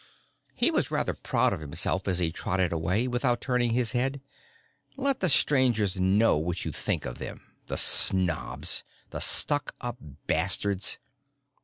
[0.55, 4.19] He was rather proud of himself as he trotted away, without turning his head.
[4.97, 7.53] Let the Strangers know what you think of them.
[7.67, 8.83] The snobs.
[9.11, 10.97] The stuck up bastards.